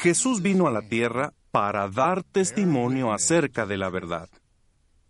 [0.00, 4.28] Jesús vino a la tierra para dar testimonio acerca de la verdad.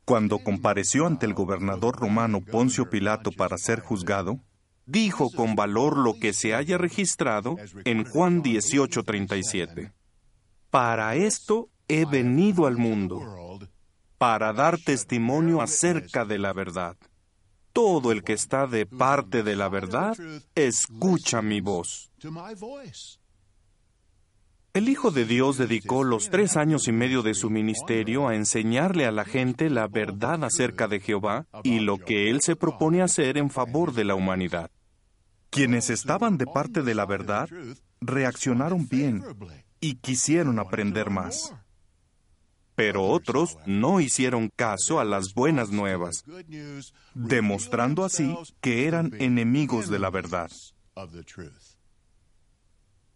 [0.07, 4.41] Cuando compareció ante el gobernador romano Poncio Pilato para ser juzgado,
[4.87, 9.93] dijo con valor lo que se haya registrado en Juan 18:37.
[10.71, 13.21] Para esto he venido al mundo,
[14.17, 16.97] para dar testimonio acerca de la verdad.
[17.75, 20.17] Todo el que está de parte de la verdad,
[20.55, 22.11] escucha mi voz.
[24.75, 29.07] El Hijo de Dios dedicó los tres años y medio de su ministerio a enseñarle
[29.07, 33.39] a la gente la verdad acerca de Jehová y lo que Él se propone hacer
[33.39, 34.71] en favor de la humanidad.
[35.51, 37.49] Quienes estaban de parte de la verdad
[38.01, 39.25] reaccionaron bien
[39.81, 41.55] y quisieron aprender más.
[42.75, 46.25] Pero otros no hicieron caso a las buenas nuevas,
[47.15, 50.51] demostrando así que eran enemigos de la verdad.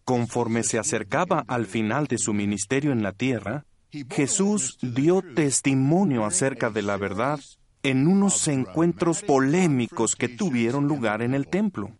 [0.05, 3.65] Conforme se acercaba al final de su ministerio en la tierra,
[4.11, 7.41] Jesús dio testimonio acerca de la verdad
[7.83, 11.93] en unos encuentros polémicos que tuvieron lugar en el templo.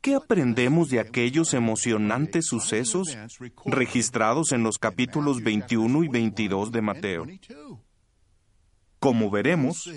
[0.00, 3.18] ¿Qué aprendemos de aquellos emocionantes sucesos
[3.66, 7.26] registrados en los capítulos 21 y 22 de Mateo?
[8.98, 9.90] Como veremos,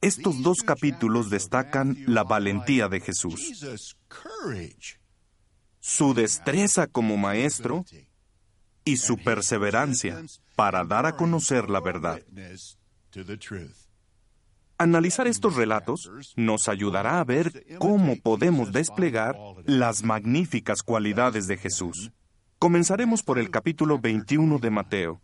[0.00, 3.64] estos dos capítulos destacan la valentía de Jesús,
[5.82, 7.84] su destreza como maestro
[8.84, 10.22] y su perseverancia
[10.54, 12.22] para dar a conocer la verdad.
[14.78, 22.12] Analizar estos relatos nos ayudará a ver cómo podemos desplegar las magníficas cualidades de Jesús.
[22.60, 25.20] Comenzaremos por el capítulo 21 de Mateo.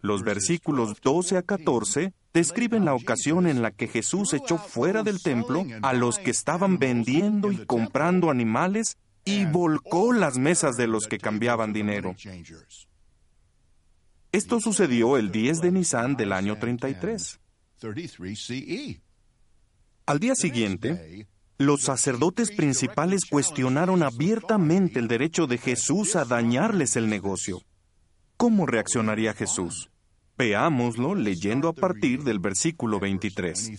[0.00, 5.22] Los versículos 12 a 14 describen la ocasión en la que Jesús echó fuera del
[5.22, 11.06] templo a los que estaban vendiendo y comprando animales y volcó las mesas de los
[11.06, 12.14] que cambiaban dinero.
[14.32, 17.40] Esto sucedió el 10 de Nisan del año 33.
[18.50, 19.00] E.
[20.06, 21.28] Al día siguiente,
[21.58, 27.62] los sacerdotes principales cuestionaron abiertamente el derecho de Jesús a dañarles el negocio.
[28.36, 29.90] ¿Cómo reaccionaría Jesús?
[30.36, 33.70] Veámoslo leyendo a partir del versículo 23.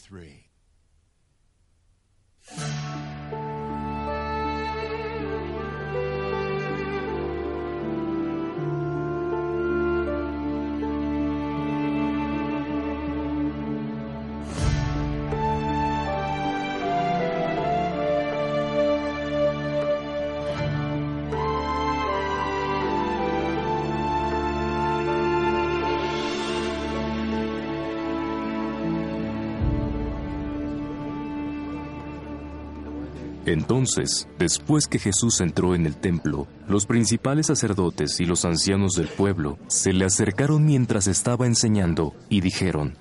[33.45, 39.09] Entonces, después que Jesús entró en el templo, los principales sacerdotes y los ancianos del
[39.09, 42.97] pueblo se le acercaron mientras estaba enseñando y dijeron,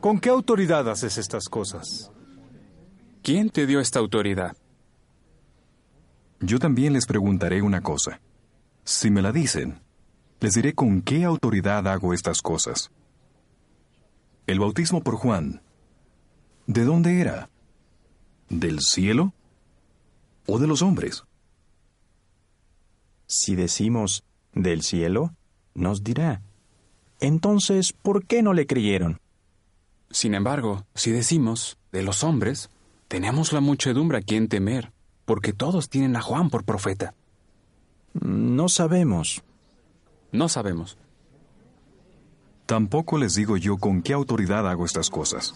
[0.00, 2.10] ¿Con qué autoridad haces estas cosas?
[3.22, 4.56] ¿Quién te dio esta autoridad?
[6.40, 8.20] Yo también les preguntaré una cosa.
[8.84, 9.80] Si me la dicen,
[10.40, 12.90] les diré con qué autoridad hago estas cosas.
[14.46, 15.60] El bautismo por Juan,
[16.66, 17.50] ¿de dónde era?
[18.50, 19.32] ¿Del cielo
[20.46, 21.24] o de los hombres?
[23.26, 25.32] Si decimos del cielo,
[25.74, 26.42] nos dirá,
[27.20, 29.20] entonces, ¿por qué no le creyeron?
[30.10, 32.70] Sin embargo, si decimos de los hombres,
[33.06, 34.92] tenemos la muchedumbre a quien temer,
[35.24, 37.14] porque todos tienen a Juan por profeta.
[38.14, 39.42] No sabemos.
[40.32, 40.98] No sabemos.
[42.66, 45.54] Tampoco les digo yo con qué autoridad hago estas cosas.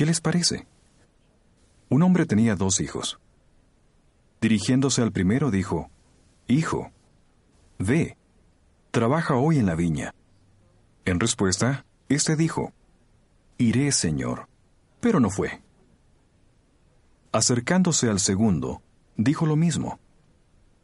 [0.00, 0.66] ¿Qué les parece?
[1.90, 3.20] Un hombre tenía dos hijos.
[4.40, 5.90] Dirigiéndose al primero dijo,
[6.48, 6.90] Hijo,
[7.78, 8.16] ve,
[8.92, 10.14] trabaja hoy en la viña.
[11.04, 12.72] En respuesta, éste dijo,
[13.58, 14.48] Iré, Señor,
[15.00, 15.60] pero no fue.
[17.30, 18.80] Acercándose al segundo,
[19.18, 20.00] dijo lo mismo.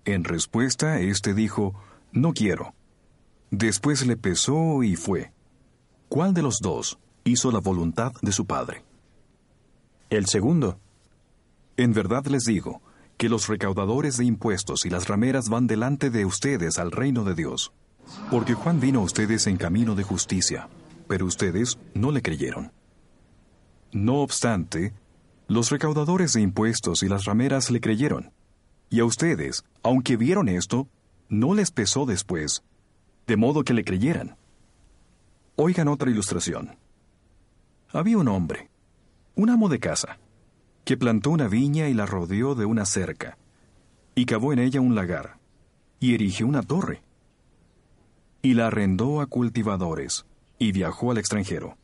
[0.04, 1.72] En respuesta, éste dijo,
[2.12, 2.74] No quiero.
[3.50, 5.32] Después le pesó y fue.
[6.10, 8.85] ¿Cuál de los dos hizo la voluntad de su padre?
[10.08, 10.78] El segundo.
[11.76, 12.80] En verdad les digo
[13.16, 17.34] que los recaudadores de impuestos y las rameras van delante de ustedes al reino de
[17.34, 17.72] Dios.
[18.30, 20.68] Porque Juan vino a ustedes en camino de justicia,
[21.08, 22.70] pero ustedes no le creyeron.
[23.90, 24.94] No obstante,
[25.48, 28.32] los recaudadores de impuestos y las rameras le creyeron.
[28.88, 30.86] Y a ustedes, aunque vieron esto,
[31.28, 32.62] no les pesó después,
[33.26, 34.36] de modo que le creyeran.
[35.56, 36.76] Oigan otra ilustración.
[37.92, 38.70] Había un hombre
[39.36, 40.18] un amo de casa,
[40.84, 43.36] que plantó una viña y la rodeó de una cerca,
[44.14, 45.38] y cavó en ella un lagar,
[46.00, 47.02] y erigió una torre,
[48.40, 50.24] y la arrendó a cultivadores,
[50.58, 51.76] y viajó al extranjero.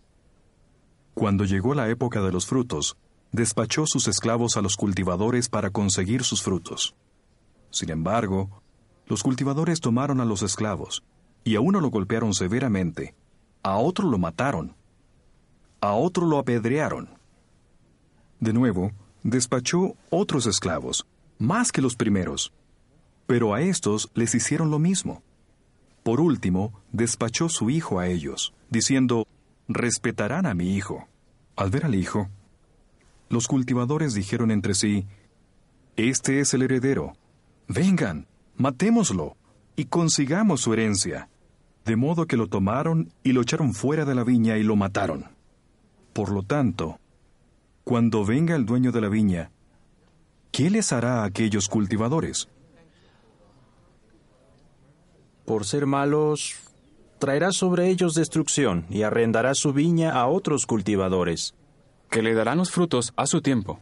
[1.13, 2.97] Cuando llegó la época de los frutos,
[3.33, 6.95] despachó sus esclavos a los cultivadores para conseguir sus frutos.
[7.71, 8.63] Sin embargo,
[9.07, 11.05] los cultivadores tomaron a los esclavos,
[11.45, 13.15] y a uno lo golpearon severamente,
[13.63, 14.75] a otro lo mataron,
[15.83, 17.22] a otro lo apedrearon.
[18.43, 18.91] De nuevo,
[19.23, 21.07] despachó otros esclavos,
[21.39, 22.53] más que los primeros,
[23.29, 25.23] pero a estos les hicieron lo mismo.
[26.03, 29.29] Por último, despachó su hijo a ellos, diciendo,
[29.69, 31.07] respetarán a mi hijo.
[31.55, 32.31] Al ver al hijo,
[33.29, 35.07] los cultivadores dijeron entre sí,
[35.95, 37.13] Este es el heredero.
[37.69, 39.37] Vengan, matémoslo
[39.77, 41.29] y consigamos su herencia.
[41.85, 45.27] De modo que lo tomaron y lo echaron fuera de la viña y lo mataron.
[46.13, 46.99] Por lo tanto,
[47.85, 49.51] cuando venga el dueño de la viña,
[50.51, 52.49] ¿qué les hará a aquellos cultivadores?
[55.45, 56.55] Por ser malos,
[57.19, 61.55] traerá sobre ellos destrucción y arrendará su viña a otros cultivadores.
[62.09, 63.81] Que le darán los frutos a su tiempo.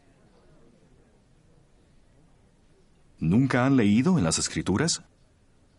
[3.18, 5.02] ¿Nunca han leído en las Escrituras?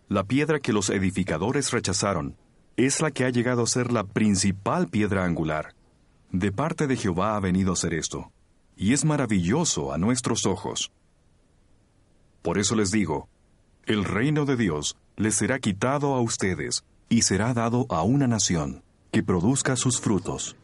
[0.09, 2.35] La piedra que los edificadores rechazaron
[2.77, 5.73] es la que ha llegado a ser la principal piedra angular.
[6.31, 8.31] De parte de Jehová ha venido a ser esto,
[8.77, 10.91] y es maravilloso a nuestros ojos.
[12.41, 13.27] Por eso les digo,
[13.85, 18.81] el reino de Dios les será quitado a ustedes y será dado a una nación
[19.11, 20.55] que produzca sus frutos.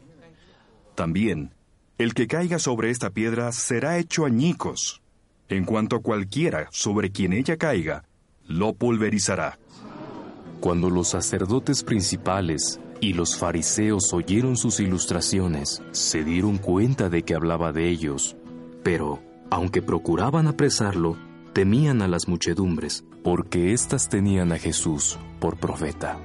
[0.94, 1.52] También,
[1.98, 5.02] el que caiga sobre esta piedra será hecho añicos.
[5.50, 8.04] En cuanto cualquiera sobre quien ella caiga,
[8.46, 9.58] lo pulverizará.
[10.60, 17.34] Cuando los sacerdotes principales y los fariseos oyeron sus ilustraciones, se dieron cuenta de que
[17.34, 18.36] hablaba de ellos,
[18.82, 21.16] pero, aunque procuraban apresarlo,
[21.52, 26.18] temían a las muchedumbres, porque éstas tenían a Jesús por profeta.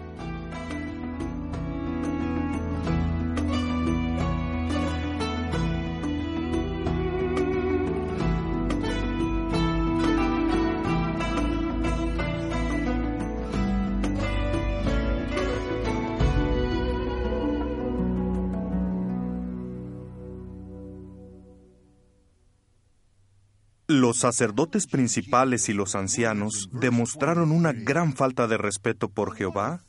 [24.13, 29.81] Los sacerdotes principales y los ancianos demostraron una gran falta de respeto por Jehová,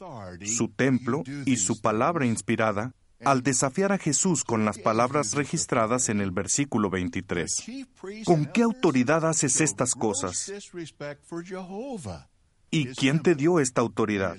[0.46, 6.22] su templo y su palabra inspirada al desafiar a Jesús con las palabras registradas en
[6.22, 7.66] el versículo 23.
[8.24, 10.50] ¿Con qué autoridad haces estas cosas?
[12.70, 14.38] ¿Y quién te dio esta autoridad?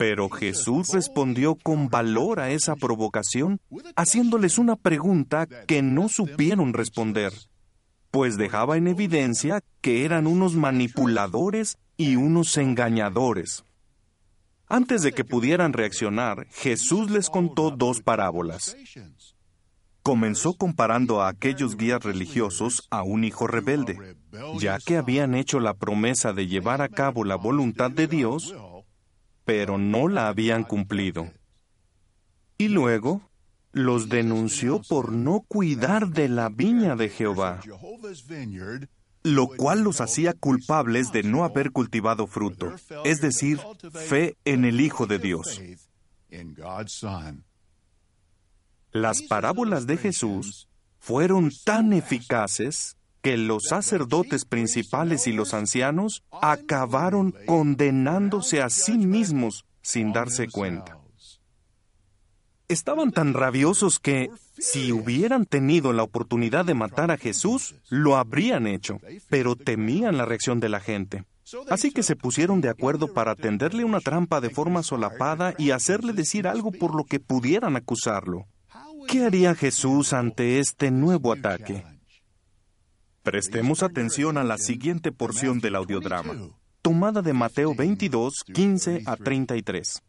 [0.00, 3.60] Pero Jesús respondió con valor a esa provocación,
[3.96, 7.34] haciéndoles una pregunta que no supieron responder,
[8.10, 13.62] pues dejaba en evidencia que eran unos manipuladores y unos engañadores.
[14.68, 18.78] Antes de que pudieran reaccionar, Jesús les contó dos parábolas.
[20.02, 24.16] Comenzó comparando a aquellos guías religiosos a un hijo rebelde,
[24.58, 28.54] ya que habían hecho la promesa de llevar a cabo la voluntad de Dios,
[29.44, 31.30] pero no la habían cumplido.
[32.58, 33.22] Y luego
[33.72, 37.60] los denunció por no cuidar de la viña de Jehová,
[39.22, 43.60] lo cual los hacía culpables de no haber cultivado fruto, es decir,
[43.92, 45.60] fe en el Hijo de Dios.
[48.92, 50.68] Las parábolas de Jesús
[50.98, 59.64] fueron tan eficaces que los sacerdotes principales y los ancianos acabaron condenándose a sí mismos
[59.82, 60.98] sin darse cuenta.
[62.68, 68.68] Estaban tan rabiosos que, si hubieran tenido la oportunidad de matar a Jesús, lo habrían
[68.68, 71.24] hecho, pero temían la reacción de la gente.
[71.68, 76.12] Así que se pusieron de acuerdo para tenderle una trampa de forma solapada y hacerle
[76.12, 78.46] decir algo por lo que pudieran acusarlo.
[79.08, 81.84] ¿Qué haría Jesús ante este nuevo ataque?
[83.22, 86.32] Prestemos atención a la siguiente porción del audiodrama,
[86.80, 90.02] tomada de Mateo 22, 15 a 33.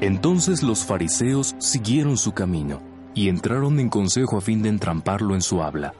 [0.00, 5.42] Entonces los fariseos siguieron su camino y entraron en consejo a fin de entramparlo en
[5.42, 5.94] su habla.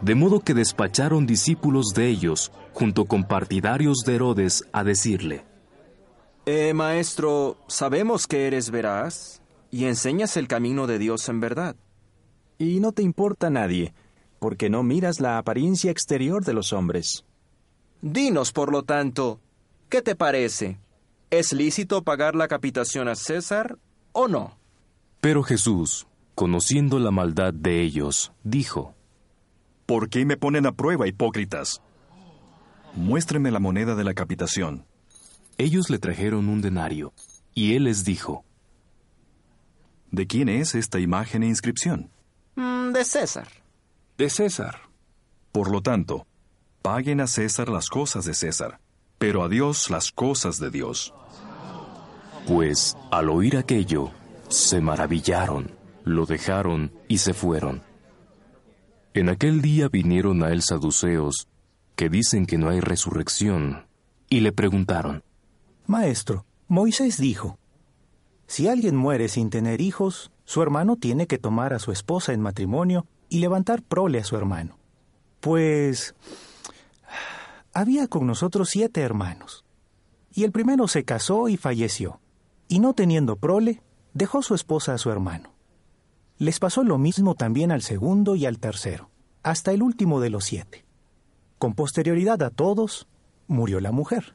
[0.00, 5.44] De modo que despacharon discípulos de ellos, junto con partidarios de Herodes, a decirle,
[6.46, 11.76] Eh, maestro, sabemos que eres veraz y enseñas el camino de Dios en verdad.
[12.58, 13.92] Y no te importa nadie,
[14.38, 17.24] porque no miras la apariencia exterior de los hombres.
[18.00, 19.38] Dinos, por lo tanto,
[19.90, 20.78] ¿qué te parece?
[21.30, 23.78] ¿Es lícito pagar la capitación a César
[24.12, 24.56] o no?
[25.20, 28.94] Pero Jesús, conociendo la maldad de ellos, dijo,
[29.86, 31.82] ¿Por qué me ponen a prueba, hipócritas?
[32.94, 34.86] Muéstrenme la moneda de la capitación.
[35.58, 37.12] Ellos le trajeron un denario,
[37.54, 38.44] y él les dijo,
[40.10, 42.10] ¿De quién es esta imagen e inscripción?
[42.56, 43.48] Mm, de César.
[44.18, 44.80] De César.
[45.52, 46.26] Por lo tanto,
[46.82, 48.80] paguen a César las cosas de César,
[49.18, 51.14] pero a Dios las cosas de Dios.
[52.46, 54.10] Pues, al oír aquello,
[54.48, 55.70] se maravillaron,
[56.04, 57.82] lo dejaron y se fueron.
[59.14, 61.48] En aquel día vinieron a él saduceos,
[61.96, 63.86] que dicen que no hay resurrección,
[64.28, 65.24] y le preguntaron,
[65.86, 67.58] Maestro, Moisés dijo,
[68.46, 72.40] si alguien muere sin tener hijos, su hermano tiene que tomar a su esposa en
[72.40, 74.78] matrimonio y levantar prole a su hermano.
[75.40, 76.14] Pues
[77.72, 79.64] había con nosotros siete hermanos,
[80.32, 82.20] y el primero se casó y falleció,
[82.68, 83.82] y no teniendo prole,
[84.14, 85.52] dejó su esposa a su hermano.
[86.40, 89.10] Les pasó lo mismo también al segundo y al tercero,
[89.42, 90.86] hasta el último de los siete.
[91.58, 93.08] Con posterioridad a todos,
[93.46, 94.34] murió la mujer.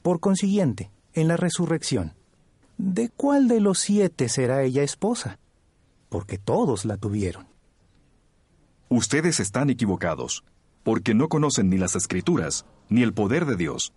[0.00, 2.14] Por consiguiente, en la resurrección,
[2.78, 5.38] ¿de cuál de los siete será ella esposa?
[6.08, 7.46] Porque todos la tuvieron.
[8.88, 10.44] Ustedes están equivocados,
[10.82, 13.92] porque no conocen ni las escrituras, ni el poder de Dios.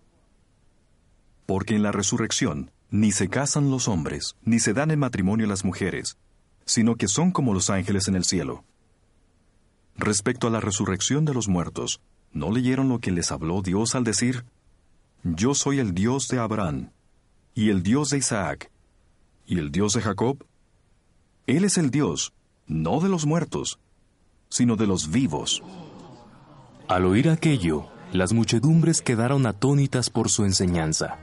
[1.46, 5.64] Porque en la resurrección ni se casan los hombres, ni se dan en matrimonio las
[5.64, 6.18] mujeres,
[6.64, 8.64] sino que son como los ángeles en el cielo.
[9.96, 12.00] Respecto a la resurrección de los muertos,
[12.32, 14.44] ¿no leyeron lo que les habló Dios al decir,
[15.22, 16.90] Yo soy el Dios de Abraham,
[17.54, 18.70] y el Dios de Isaac,
[19.46, 20.44] y el Dios de Jacob?
[21.46, 22.32] Él es el Dios,
[22.66, 23.78] no de los muertos,
[24.48, 25.62] sino de los vivos.
[26.88, 31.18] Al oír aquello, las muchedumbres quedaron atónitas por su enseñanza.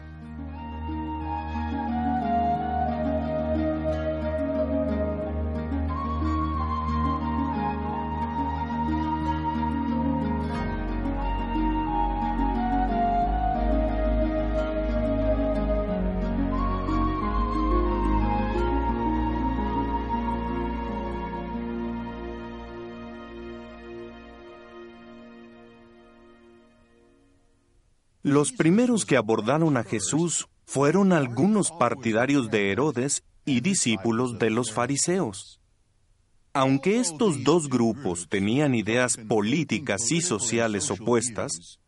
[28.29, 34.71] Los primeros que abordaron a Jesús fueron algunos partidarios de Herodes y discípulos de los
[34.71, 35.59] fariseos.
[36.53, 41.79] Aunque estos dos grupos tenían ideas políticas y sociales opuestas,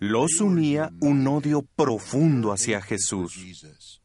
[0.00, 4.00] los unía un odio profundo hacia Jesús.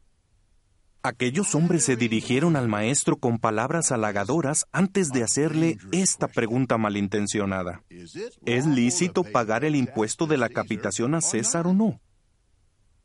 [1.05, 7.83] Aquellos hombres se dirigieron al maestro con palabras halagadoras antes de hacerle esta pregunta malintencionada.
[8.45, 11.99] ¿Es lícito pagar el impuesto de la capitación a César o no?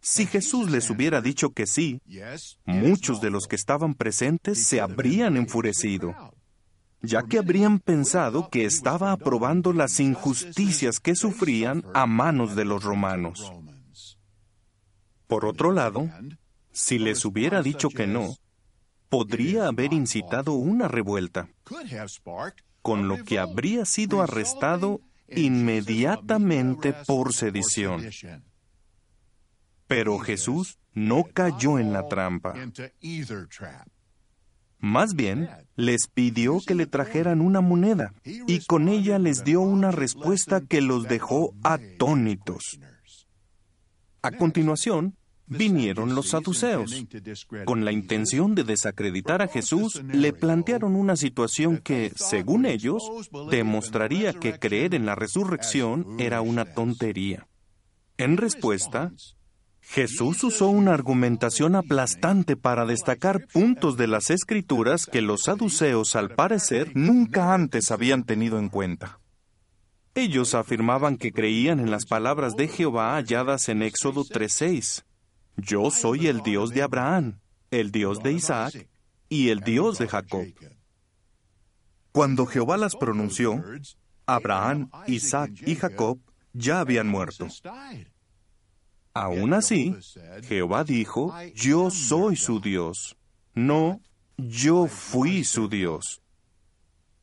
[0.00, 2.00] Si Jesús les hubiera dicho que sí,
[2.64, 6.14] muchos de los que estaban presentes se habrían enfurecido,
[7.02, 12.84] ya que habrían pensado que estaba aprobando las injusticias que sufrían a manos de los
[12.84, 13.52] romanos.
[15.26, 16.08] Por otro lado,
[16.72, 18.34] si les hubiera dicho que no,
[19.08, 21.48] podría haber incitado una revuelta,
[22.82, 28.04] con lo que habría sido arrestado inmediatamente por sedición.
[29.87, 32.54] Pero Jesús no cayó en la trampa.
[34.80, 39.90] Más bien, les pidió que le trajeran una moneda y con ella les dio una
[39.90, 42.78] respuesta que los dejó atónitos.
[44.22, 45.16] A continuación,
[45.48, 47.04] vinieron los saduceos.
[47.64, 53.02] Con la intención de desacreditar a Jesús, le plantearon una situación que, según ellos,
[53.50, 57.46] demostraría que creer en la resurrección era una tontería.
[58.16, 59.12] En respuesta,
[59.80, 66.34] Jesús usó una argumentación aplastante para destacar puntos de las escrituras que los saduceos, al
[66.34, 69.18] parecer, nunca antes habían tenido en cuenta.
[70.14, 75.04] Ellos afirmaban que creían en las palabras de Jehová halladas en Éxodo 3.6.
[75.58, 78.88] Yo soy el Dios de Abraham, el Dios de Isaac
[79.28, 80.46] y el Dios de Jacob.
[82.12, 83.62] Cuando Jehová las pronunció,
[84.24, 86.18] Abraham, Isaac y Jacob
[86.52, 87.48] ya habían muerto.
[89.14, 89.96] Aún así,
[90.44, 93.16] Jehová dijo, yo soy su Dios,
[93.54, 94.00] no,
[94.36, 96.22] yo fui su Dios.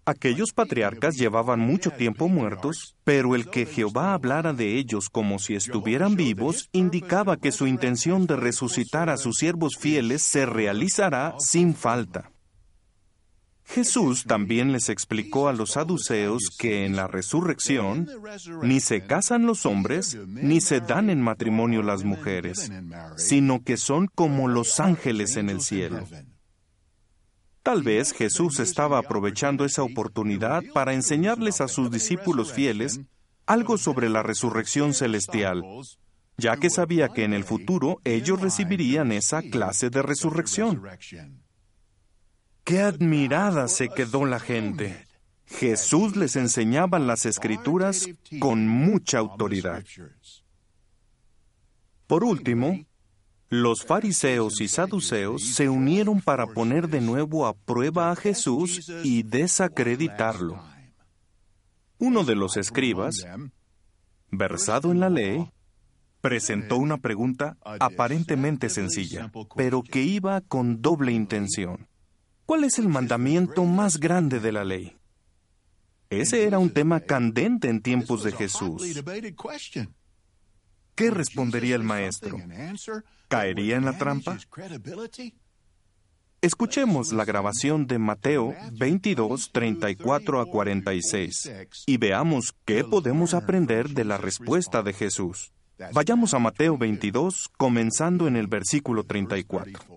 [0.07, 5.55] Aquellos patriarcas llevaban mucho tiempo muertos, pero el que Jehová hablara de ellos como si
[5.55, 11.73] estuvieran vivos indicaba que su intención de resucitar a sus siervos fieles se realizará sin
[11.73, 12.31] falta.
[13.63, 18.07] Jesús también les explicó a los saduceos que en la resurrección
[18.61, 22.71] ni se casan los hombres ni se dan en matrimonio las mujeres,
[23.17, 26.05] sino que son como los ángeles en el cielo.
[27.65, 32.99] Tal vez Jesús estaba aprovechando esa oportunidad para enseñarles a sus discípulos fieles
[33.47, 35.63] algo sobre la resurrección celestial,
[36.37, 40.83] ya que sabía que en el futuro ellos recibirían esa clase de resurrección.
[42.63, 45.03] Qué admirada se quedó la gente.
[45.47, 48.07] Jesús les enseñaba las escrituras
[48.39, 49.83] con mucha autoridad.
[52.05, 52.85] Por último,
[53.49, 59.23] los fariseos y saduceos se unieron para poner de nuevo a prueba a Jesús y
[59.23, 60.61] desacreditarlo.
[61.97, 63.25] Uno de los escribas,
[64.31, 65.49] versado en la ley,
[66.21, 71.87] presentó una pregunta aparentemente sencilla, pero que iba con doble intención.
[72.45, 74.97] ¿Cuál es el mandamiento más grande de la ley?
[76.09, 78.83] Ese era un tema candente en tiempos de Jesús.
[80.95, 82.37] ¿Qué respondería el maestro?
[83.27, 84.37] ¿Caería en la trampa?
[86.41, 91.51] Escuchemos la grabación de Mateo 22, 34 a 46
[91.87, 95.51] y veamos qué podemos aprender de la respuesta de Jesús.
[95.91, 99.94] Vayamos a Mateo 22, comenzando en el versículo 34.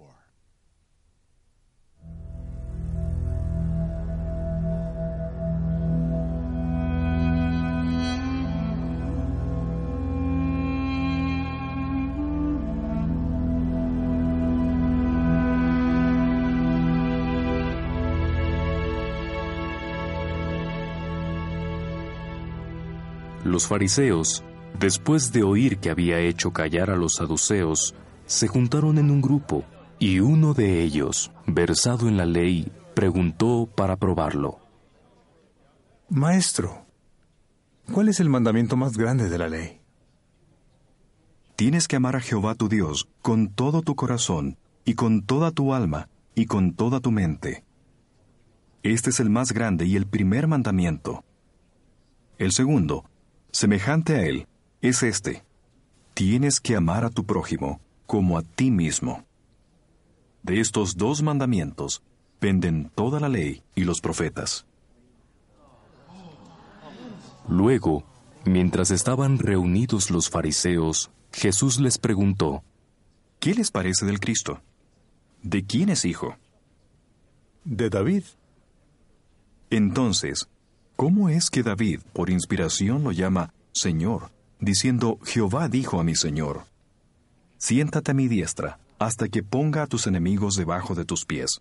[23.49, 24.45] Los fariseos,
[24.79, 27.95] después de oír que había hecho callar a los saduceos,
[28.27, 29.65] se juntaron en un grupo,
[29.99, 34.59] y uno de ellos, versado en la ley, preguntó para probarlo.
[36.11, 36.85] Maestro,
[37.91, 39.81] ¿cuál es el mandamiento más grande de la ley?
[41.57, 45.73] Tienes que amar a Jehová tu Dios con todo tu corazón, y con toda tu
[45.73, 47.65] alma, y con toda tu mente.
[48.83, 51.25] Este es el más grande y el primer mandamiento.
[52.37, 53.08] El segundo,
[53.51, 54.47] semejante a él,
[54.81, 55.45] es este.
[56.15, 59.25] Tienes que amar a tu prójimo como a ti mismo.
[60.43, 62.03] De estos dos mandamientos
[62.39, 64.67] penden toda la ley y los profetas.
[67.49, 68.05] Luego,
[68.45, 72.63] mientras estaban reunidos los fariseos, Jesús les preguntó,
[73.41, 74.61] ¿Qué les parece del Cristo?
[75.43, 76.37] ¿De quién es hijo?
[77.65, 78.25] De David.
[79.71, 80.49] Entonces,
[80.99, 86.65] ¿Cómo es que David, por inspiración, lo llama Señor, diciendo, Jehová dijo a mi Señor,
[87.57, 91.61] siéntate a mi diestra, hasta que ponga a tus enemigos debajo de tus pies?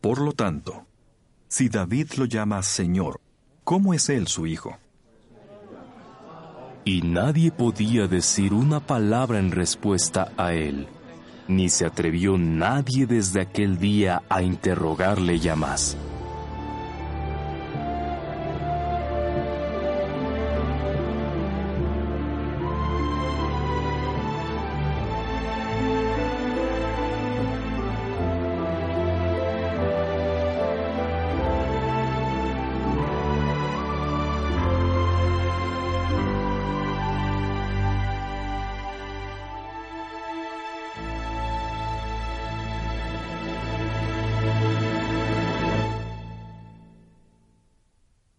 [0.00, 0.84] Por lo tanto,
[1.46, 3.20] si David lo llama Señor,
[3.62, 4.76] ¿cómo es él su hijo?
[6.84, 10.88] Y nadie podía decir una palabra en respuesta a él,
[11.46, 15.96] ni se atrevió nadie desde aquel día a interrogarle ya más.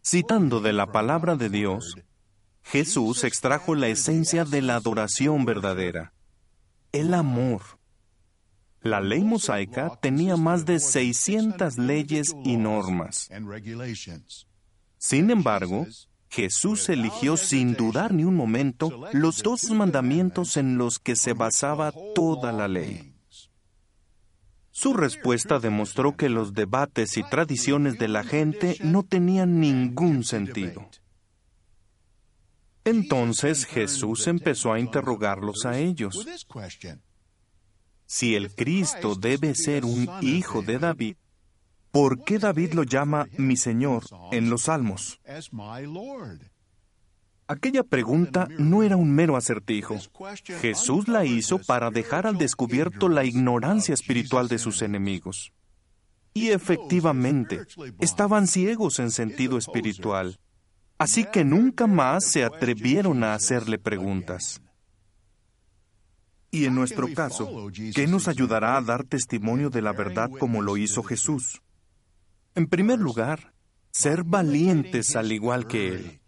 [0.10, 1.98] Citando de la palabra de Dios,
[2.63, 6.13] Jesús extrajo la esencia de la adoración verdadera,
[6.93, 7.62] el amor.
[8.82, 13.30] La ley mosaica tenía más de 600 leyes y normas.
[14.98, 15.86] Sin embargo,
[16.30, 21.91] Jesús eligió sin dudar ni un momento los dos mandamientos en los que se basaba
[22.15, 23.07] toda la ley.
[24.80, 30.88] Su respuesta demostró que los debates y tradiciones de la gente no tenían ningún sentido.
[32.86, 36.28] Entonces Jesús empezó a interrogarlos a ellos.
[38.06, 41.16] Si el Cristo debe ser un hijo de David,
[41.90, 45.20] ¿por qué David lo llama mi Señor en los Salmos?
[47.50, 49.96] Aquella pregunta no era un mero acertijo.
[50.60, 55.54] Jesús la hizo para dejar al descubierto la ignorancia espiritual de sus enemigos.
[56.34, 57.62] Y efectivamente,
[58.00, 60.40] estaban ciegos en sentido espiritual,
[60.98, 64.62] así que nunca más se atrevieron a hacerle preguntas.
[66.52, 70.78] Y en nuestro caso, ¿qué nos ayudará a dar testimonio de la verdad como lo
[70.78, 71.62] hizo Jesús?
[72.56, 73.54] En primer lugar,
[73.92, 76.22] ser valientes al igual que Él.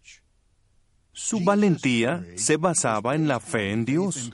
[1.12, 4.30] Su valentía se basaba en la fe en Dios.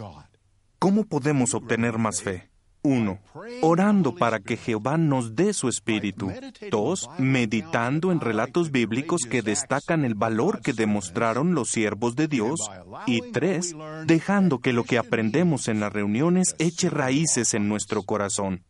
[0.78, 2.50] ¿Cómo podemos obtener más fe?
[2.82, 3.18] Uno,
[3.62, 6.30] orando para que Jehová nos dé su espíritu.
[6.70, 12.60] Dos, meditando en relatos bíblicos que destacan el valor que demostraron los siervos de Dios.
[13.06, 18.62] Y tres, dejando que lo que aprendemos en las reuniones eche raíces en nuestro corazón.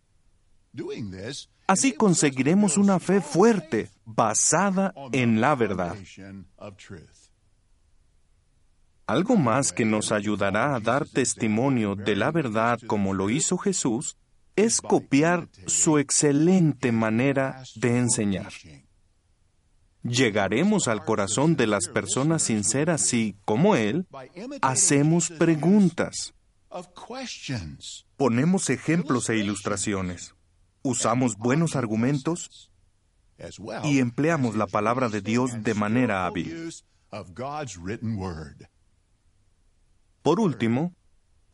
[1.66, 5.94] Así conseguiremos una fe fuerte, basada en la verdad.
[9.06, 14.16] Algo más que nos ayudará a dar testimonio de la verdad como lo hizo Jesús
[14.56, 18.52] es copiar su excelente manera de enseñar.
[20.02, 24.06] Llegaremos al corazón de las personas sinceras si, como Él,
[24.60, 26.34] hacemos preguntas,
[28.16, 30.34] ponemos ejemplos e ilustraciones,
[30.82, 32.72] usamos buenos argumentos
[33.84, 36.72] y empleamos la palabra de Dios de manera hábil.
[40.26, 40.92] Por último,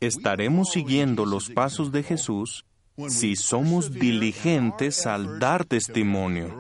[0.00, 2.64] estaremos siguiendo los pasos de Jesús
[3.06, 6.56] si somos diligentes al dar testimonio.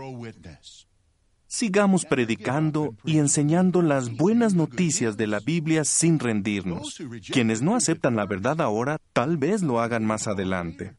[1.46, 7.02] Sigamos predicando y enseñando las buenas noticias de la Biblia sin rendirnos.
[7.32, 10.94] Quienes no aceptan la verdad ahora, tal vez lo hagan más adelante.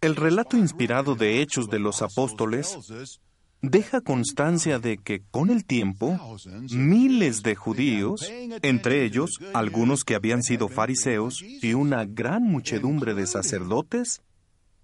[0.00, 3.18] El relato inspirado de Hechos de los Apóstoles
[3.62, 6.36] deja constancia de que con el tiempo
[6.70, 8.30] miles de judíos,
[8.62, 14.22] entre ellos algunos que habían sido fariseos y una gran muchedumbre de sacerdotes,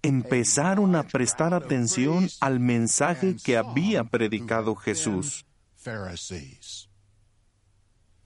[0.01, 5.45] empezaron a prestar atención al mensaje que había predicado Jesús.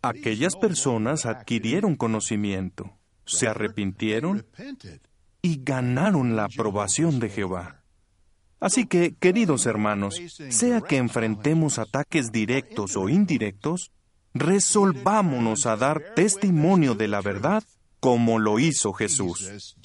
[0.02, 4.46] Aquellas personas adquirieron conocimiento, se arrepintieron
[5.42, 7.79] y ganaron la aprobación de Jehová.
[8.60, 13.92] Así que, queridos hermanos, sea que enfrentemos ataques directos o indirectos,
[14.34, 17.64] resolvámonos a dar testimonio de la verdad
[18.00, 19.76] como lo hizo Jesús.